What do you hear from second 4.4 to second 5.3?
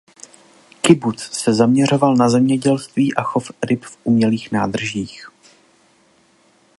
nádržích.